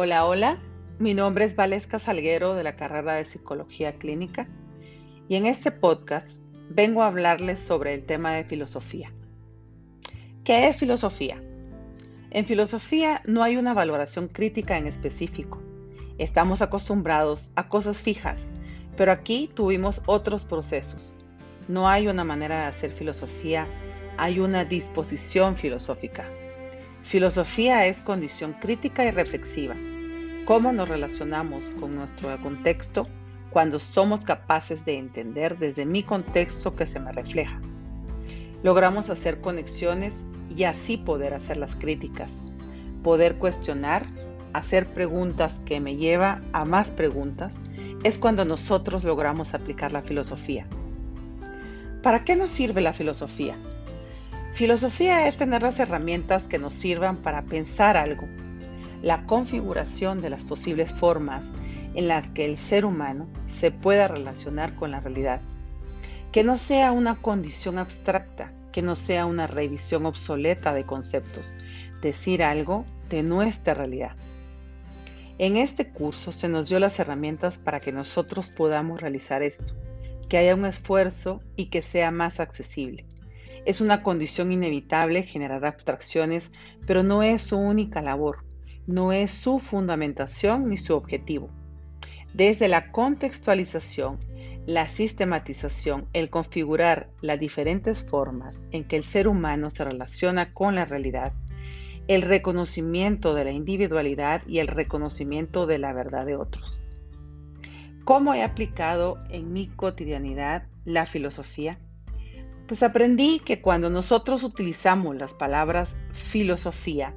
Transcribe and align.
Hola, 0.00 0.26
hola. 0.26 0.60
Mi 1.00 1.12
nombre 1.12 1.44
es 1.44 1.56
Valesca 1.56 1.98
Salguero 1.98 2.54
de 2.54 2.62
la 2.62 2.76
carrera 2.76 3.14
de 3.14 3.24
Psicología 3.24 3.94
Clínica 3.94 4.46
y 5.28 5.34
en 5.34 5.44
este 5.44 5.72
podcast 5.72 6.44
vengo 6.70 7.02
a 7.02 7.08
hablarles 7.08 7.58
sobre 7.58 7.94
el 7.94 8.04
tema 8.04 8.32
de 8.32 8.44
filosofía. 8.44 9.12
¿Qué 10.44 10.68
es 10.68 10.76
filosofía? 10.76 11.42
En 12.30 12.46
filosofía 12.46 13.22
no 13.26 13.42
hay 13.42 13.56
una 13.56 13.74
valoración 13.74 14.28
crítica 14.28 14.78
en 14.78 14.86
específico. 14.86 15.60
Estamos 16.18 16.62
acostumbrados 16.62 17.50
a 17.56 17.68
cosas 17.68 17.98
fijas, 17.98 18.50
pero 18.96 19.10
aquí 19.10 19.50
tuvimos 19.52 20.02
otros 20.06 20.44
procesos. 20.44 21.12
No 21.66 21.88
hay 21.88 22.06
una 22.06 22.22
manera 22.22 22.60
de 22.60 22.66
hacer 22.66 22.92
filosofía, 22.92 23.66
hay 24.16 24.38
una 24.38 24.64
disposición 24.64 25.56
filosófica. 25.56 26.24
Filosofía 27.02 27.86
es 27.86 28.02
condición 28.02 28.54
crítica 28.60 29.04
y 29.04 29.10
reflexiva. 29.10 29.74
Cómo 30.44 30.72
nos 30.72 30.88
relacionamos 30.88 31.64
con 31.80 31.94
nuestro 31.94 32.36
contexto 32.40 33.06
cuando 33.50 33.78
somos 33.78 34.24
capaces 34.24 34.84
de 34.84 34.98
entender 34.98 35.58
desde 35.58 35.86
mi 35.86 36.02
contexto 36.02 36.76
que 36.76 36.86
se 36.86 37.00
me 37.00 37.12
refleja. 37.12 37.60
Logramos 38.62 39.08
hacer 39.10 39.40
conexiones 39.40 40.26
y 40.54 40.64
así 40.64 40.96
poder 40.96 41.34
hacer 41.34 41.56
las 41.56 41.76
críticas, 41.76 42.34
poder 43.02 43.36
cuestionar, 43.36 44.04
hacer 44.52 44.92
preguntas 44.92 45.62
que 45.64 45.80
me 45.80 45.96
lleva 45.96 46.42
a 46.52 46.64
más 46.64 46.90
preguntas, 46.90 47.54
es 48.04 48.18
cuando 48.18 48.44
nosotros 48.44 49.04
logramos 49.04 49.54
aplicar 49.54 49.92
la 49.92 50.02
filosofía. 50.02 50.66
¿Para 52.02 52.24
qué 52.24 52.36
nos 52.36 52.50
sirve 52.50 52.80
la 52.80 52.92
filosofía? 52.92 53.56
Filosofía 54.58 55.28
es 55.28 55.36
tener 55.36 55.62
las 55.62 55.78
herramientas 55.78 56.48
que 56.48 56.58
nos 56.58 56.74
sirvan 56.74 57.18
para 57.18 57.42
pensar 57.42 57.96
algo, 57.96 58.26
la 59.02 59.24
configuración 59.24 60.20
de 60.20 60.30
las 60.30 60.42
posibles 60.42 60.90
formas 60.90 61.52
en 61.94 62.08
las 62.08 62.32
que 62.32 62.44
el 62.44 62.56
ser 62.56 62.84
humano 62.84 63.28
se 63.46 63.70
pueda 63.70 64.08
relacionar 64.08 64.74
con 64.74 64.90
la 64.90 64.98
realidad, 64.98 65.42
que 66.32 66.42
no 66.42 66.56
sea 66.56 66.90
una 66.90 67.14
condición 67.14 67.78
abstracta, 67.78 68.52
que 68.72 68.82
no 68.82 68.96
sea 68.96 69.26
una 69.26 69.46
revisión 69.46 70.06
obsoleta 70.06 70.74
de 70.74 70.82
conceptos, 70.82 71.54
decir 72.02 72.42
algo 72.42 72.84
de 73.10 73.22
nuestra 73.22 73.74
realidad. 73.74 74.16
En 75.38 75.56
este 75.56 75.88
curso 75.88 76.32
se 76.32 76.48
nos 76.48 76.68
dio 76.68 76.80
las 76.80 76.98
herramientas 76.98 77.58
para 77.58 77.78
que 77.78 77.92
nosotros 77.92 78.50
podamos 78.50 79.00
realizar 79.00 79.44
esto, 79.44 79.76
que 80.28 80.36
haya 80.36 80.56
un 80.56 80.64
esfuerzo 80.64 81.42
y 81.54 81.66
que 81.66 81.80
sea 81.80 82.10
más 82.10 82.40
accesible. 82.40 83.06
Es 83.64 83.80
una 83.80 84.02
condición 84.02 84.52
inevitable 84.52 85.22
generar 85.22 85.64
abstracciones, 85.66 86.52
pero 86.86 87.02
no 87.02 87.22
es 87.22 87.42
su 87.42 87.58
única 87.58 88.02
labor, 88.02 88.44
no 88.86 89.12
es 89.12 89.30
su 89.30 89.60
fundamentación 89.60 90.68
ni 90.68 90.78
su 90.78 90.94
objetivo. 90.94 91.50
Desde 92.34 92.68
la 92.68 92.90
contextualización, 92.92 94.18
la 94.66 94.86
sistematización, 94.86 96.06
el 96.12 96.28
configurar 96.28 97.08
las 97.22 97.40
diferentes 97.40 98.02
formas 98.02 98.60
en 98.70 98.84
que 98.84 98.96
el 98.96 99.02
ser 99.02 99.26
humano 99.26 99.70
se 99.70 99.84
relaciona 99.84 100.52
con 100.52 100.74
la 100.74 100.84
realidad, 100.84 101.32
el 102.06 102.22
reconocimiento 102.22 103.34
de 103.34 103.44
la 103.44 103.50
individualidad 103.50 104.42
y 104.46 104.58
el 104.58 104.66
reconocimiento 104.66 105.66
de 105.66 105.78
la 105.78 105.92
verdad 105.92 106.26
de 106.26 106.36
otros. 106.36 106.82
¿Cómo 108.04 108.32
he 108.32 108.42
aplicado 108.42 109.18
en 109.28 109.52
mi 109.52 109.68
cotidianidad 109.68 110.66
la 110.86 111.04
filosofía? 111.04 111.78
Pues 112.68 112.82
aprendí 112.82 113.40
que 113.40 113.62
cuando 113.62 113.88
nosotros 113.88 114.44
utilizamos 114.44 115.16
las 115.16 115.32
palabras 115.32 115.96
filosofía, 116.12 117.14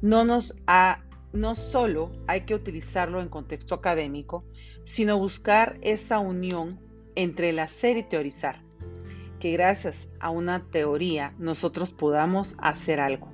no 0.00 0.24
nos 0.24 0.56
ha, 0.66 1.04
no 1.34 1.54
solo 1.54 2.12
hay 2.26 2.46
que 2.46 2.54
utilizarlo 2.54 3.20
en 3.20 3.28
contexto 3.28 3.74
académico, 3.74 4.46
sino 4.84 5.18
buscar 5.18 5.78
esa 5.82 6.18
unión 6.18 6.80
entre 7.14 7.50
el 7.50 7.58
hacer 7.58 7.98
y 7.98 8.04
teorizar, 8.04 8.62
que 9.38 9.52
gracias 9.52 10.08
a 10.18 10.30
una 10.30 10.60
teoría 10.70 11.34
nosotros 11.38 11.92
podamos 11.92 12.56
hacer 12.58 12.98
algo. 12.98 13.30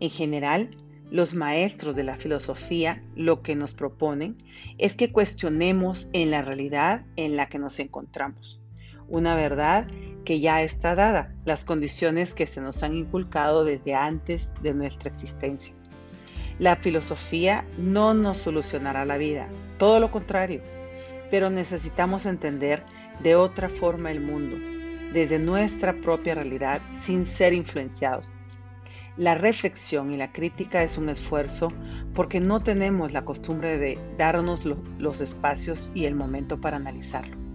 En 0.00 0.08
general, 0.08 0.70
los 1.10 1.34
maestros 1.34 1.96
de 1.96 2.04
la 2.04 2.16
filosofía 2.16 3.04
lo 3.14 3.42
que 3.42 3.56
nos 3.56 3.74
proponen 3.74 4.38
es 4.78 4.94
que 4.94 5.12
cuestionemos 5.12 6.08
en 6.14 6.30
la 6.30 6.40
realidad 6.40 7.04
en 7.16 7.36
la 7.36 7.50
que 7.50 7.58
nos 7.58 7.78
encontramos, 7.78 8.62
una 9.06 9.34
verdad 9.34 9.86
que 10.28 10.40
ya 10.40 10.60
está 10.60 10.94
dada, 10.94 11.32
las 11.46 11.64
condiciones 11.64 12.34
que 12.34 12.46
se 12.46 12.60
nos 12.60 12.82
han 12.82 12.94
inculcado 12.94 13.64
desde 13.64 13.94
antes 13.94 14.52
de 14.60 14.74
nuestra 14.74 15.08
existencia. 15.08 15.72
La 16.58 16.76
filosofía 16.76 17.64
no 17.78 18.12
nos 18.12 18.36
solucionará 18.36 19.06
la 19.06 19.16
vida, 19.16 19.48
todo 19.78 20.00
lo 20.00 20.10
contrario, 20.10 20.60
pero 21.30 21.48
necesitamos 21.48 22.26
entender 22.26 22.82
de 23.22 23.36
otra 23.36 23.70
forma 23.70 24.10
el 24.10 24.20
mundo, 24.20 24.58
desde 25.14 25.38
nuestra 25.38 25.94
propia 25.94 26.34
realidad, 26.34 26.82
sin 27.00 27.24
ser 27.24 27.54
influenciados. 27.54 28.30
La 29.16 29.34
reflexión 29.34 30.12
y 30.12 30.18
la 30.18 30.30
crítica 30.30 30.82
es 30.82 30.98
un 30.98 31.08
esfuerzo 31.08 31.72
porque 32.12 32.38
no 32.38 32.62
tenemos 32.62 33.14
la 33.14 33.24
costumbre 33.24 33.78
de 33.78 33.98
darnos 34.18 34.66
los 34.66 35.22
espacios 35.22 35.90
y 35.94 36.04
el 36.04 36.14
momento 36.14 36.60
para 36.60 36.76
analizarlo. 36.76 37.47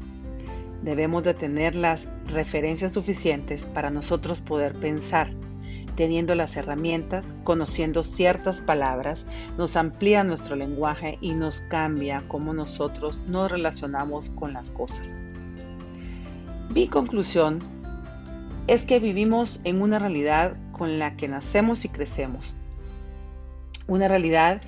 Debemos 0.84 1.24
de 1.24 1.34
tener 1.34 1.76
las 1.76 2.10
referencias 2.28 2.92
suficientes 2.92 3.66
para 3.68 3.90
nosotros 3.90 4.42
poder 4.42 4.78
pensar. 4.80 5.32
Teniendo 5.96 6.36
las 6.36 6.58
herramientas, 6.58 7.38
conociendo 7.46 8.04
ciertas 8.04 8.60
palabras, 8.60 9.26
nos 9.58 9.78
amplía 9.78 10.24
nuestro 10.24 10.56
lenguaje 10.58 11.18
y 11.22 11.32
nos 11.32 11.62
cambia 11.70 12.24
cómo 12.28 12.54
nosotros 12.54 13.20
nos 13.28 13.50
relacionamos 13.50 14.30
con 14.32 14.52
las 14.52 14.72
cosas. 14.72 15.16
Mi 16.74 16.88
conclusión 16.88 17.60
es 18.68 18.86
que 18.86 19.00
vivimos 19.00 19.62
en 19.64 19.82
una 19.82 20.00
realidad 20.00 20.58
con 20.74 21.00
la 21.00 21.16
que 21.16 21.30
nacemos 21.30 21.86
y 21.86 21.90
crecemos. 21.90 22.58
Una 23.88 24.08
realidad 24.10 24.62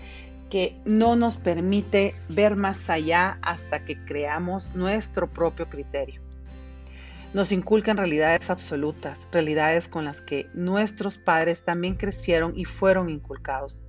que 0.50 0.80
no 0.86 1.16
nos 1.16 1.38
permite 1.38 2.16
ver 2.30 2.56
más 2.56 2.90
allá 2.90 3.40
hasta 3.42 3.84
que 3.84 3.98
creamos 4.06 4.76
nuestro 4.76 5.28
propio 5.28 5.70
criterio. 5.70 6.22
Nos 7.34 7.52
inculcan 7.52 7.98
realidades 7.98 8.50
absolutas, 8.50 9.20
realidades 9.32 9.88
con 9.88 10.06
las 10.06 10.22
que 10.22 10.48
nuestros 10.54 11.18
padres 11.18 11.66
también 11.66 11.96
crecieron 11.96 12.54
y 12.56 12.66
fueron 12.66 13.10
inculcados. 13.10 13.82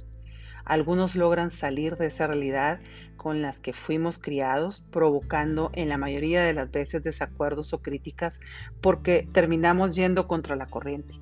Algunos 0.65 1.15
logran 1.15 1.51
salir 1.51 1.97
de 1.97 2.07
esa 2.07 2.27
realidad 2.27 2.81
con 3.17 3.43
las 3.43 3.61
que 3.61 3.73
fuimos 3.73 4.19
criados, 4.19 4.85
provocando 4.91 5.71
en 5.75 5.89
la 5.89 5.97
mayoría 5.97 6.43
de 6.43 6.55
las 6.55 6.71
veces 6.71 7.05
desacuerdos 7.05 7.73
o 7.73 7.83
críticas 7.83 8.41
porque 8.81 9.29
terminamos 9.33 9.95
yendo 9.95 10.27
contra 10.27 10.57
la 10.57 10.67
corriente. 10.67 11.21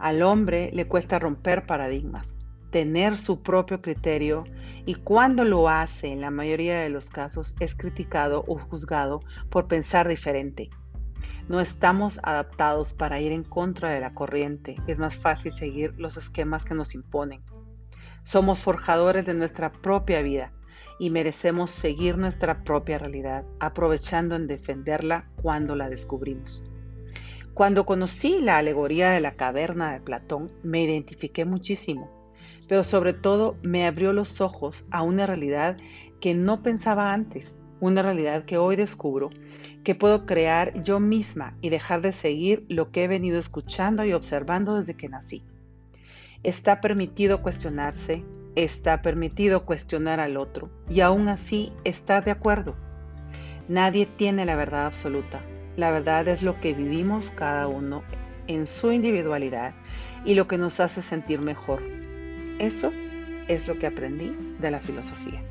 Al 0.00 0.22
hombre 0.22 0.70
le 0.72 0.88
cuesta 0.88 1.18
romper 1.18 1.66
paradigmas 1.66 2.37
tener 2.70 3.16
su 3.16 3.42
propio 3.42 3.80
criterio 3.80 4.44
y 4.86 4.94
cuando 4.94 5.44
lo 5.44 5.68
hace, 5.68 6.08
en 6.08 6.20
la 6.20 6.30
mayoría 6.30 6.80
de 6.80 6.88
los 6.88 7.10
casos, 7.10 7.56
es 7.60 7.74
criticado 7.74 8.44
o 8.46 8.58
juzgado 8.58 9.20
por 9.50 9.68
pensar 9.68 10.08
diferente. 10.08 10.70
No 11.48 11.60
estamos 11.60 12.20
adaptados 12.22 12.92
para 12.92 13.20
ir 13.20 13.32
en 13.32 13.44
contra 13.44 13.90
de 13.90 14.00
la 14.00 14.14
corriente, 14.14 14.76
es 14.86 14.98
más 14.98 15.16
fácil 15.16 15.52
seguir 15.54 15.94
los 15.98 16.16
esquemas 16.16 16.64
que 16.64 16.74
nos 16.74 16.94
imponen. 16.94 17.42
Somos 18.22 18.60
forjadores 18.60 19.26
de 19.26 19.34
nuestra 19.34 19.72
propia 19.72 20.22
vida 20.22 20.52
y 20.98 21.10
merecemos 21.10 21.70
seguir 21.70 22.18
nuestra 22.18 22.64
propia 22.64 22.98
realidad, 22.98 23.44
aprovechando 23.60 24.36
en 24.36 24.46
defenderla 24.46 25.30
cuando 25.40 25.76
la 25.76 25.88
descubrimos. 25.88 26.64
Cuando 27.54 27.86
conocí 27.86 28.40
la 28.40 28.58
alegoría 28.58 29.10
de 29.10 29.20
la 29.20 29.34
caverna 29.34 29.92
de 29.92 30.00
Platón, 30.00 30.52
me 30.62 30.82
identifiqué 30.82 31.44
muchísimo 31.44 32.17
pero 32.68 32.84
sobre 32.84 33.14
todo 33.14 33.56
me 33.62 33.86
abrió 33.86 34.12
los 34.12 34.40
ojos 34.40 34.84
a 34.90 35.02
una 35.02 35.26
realidad 35.26 35.76
que 36.20 36.34
no 36.34 36.62
pensaba 36.62 37.12
antes, 37.12 37.60
una 37.80 38.02
realidad 38.02 38.44
que 38.44 38.58
hoy 38.58 38.76
descubro 38.76 39.30
que 39.84 39.94
puedo 39.94 40.26
crear 40.26 40.82
yo 40.82 41.00
misma 41.00 41.56
y 41.60 41.70
dejar 41.70 42.02
de 42.02 42.12
seguir 42.12 42.66
lo 42.68 42.90
que 42.90 43.04
he 43.04 43.08
venido 43.08 43.38
escuchando 43.38 44.04
y 44.04 44.12
observando 44.12 44.74
desde 44.74 44.94
que 44.94 45.08
nací. 45.08 45.42
Está 46.42 46.80
permitido 46.80 47.42
cuestionarse, 47.42 48.24
está 48.54 49.02
permitido 49.02 49.64
cuestionar 49.64 50.20
al 50.20 50.36
otro 50.36 50.70
y 50.88 51.00
aún 51.00 51.28
así 51.28 51.72
estar 51.84 52.24
de 52.24 52.32
acuerdo. 52.32 52.76
Nadie 53.68 54.06
tiene 54.06 54.44
la 54.44 54.56
verdad 54.56 54.86
absoluta. 54.86 55.40
La 55.76 55.90
verdad 55.90 56.26
es 56.28 56.42
lo 56.42 56.60
que 56.60 56.74
vivimos 56.74 57.30
cada 57.30 57.68
uno 57.68 58.02
en 58.46 58.66
su 58.66 58.90
individualidad 58.90 59.74
y 60.24 60.34
lo 60.34 60.48
que 60.48 60.58
nos 60.58 60.80
hace 60.80 61.02
sentir 61.02 61.40
mejor, 61.40 61.82
eso 62.58 62.92
es 63.48 63.68
lo 63.68 63.78
que 63.78 63.86
aprendí 63.86 64.34
de 64.60 64.70
la 64.70 64.80
filosofía. 64.80 65.42